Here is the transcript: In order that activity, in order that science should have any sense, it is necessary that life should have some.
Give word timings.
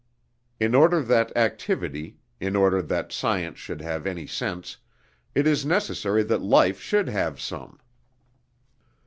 In 0.59 0.73
order 0.73 1.03
that 1.03 1.31
activity, 1.37 2.17
in 2.39 2.55
order 2.55 2.81
that 2.81 3.11
science 3.11 3.59
should 3.59 3.81
have 3.81 4.07
any 4.07 4.25
sense, 4.25 4.77
it 5.35 5.45
is 5.45 5.63
necessary 5.63 6.23
that 6.23 6.41
life 6.41 6.79
should 6.81 7.07
have 7.07 7.39
some. 7.39 7.79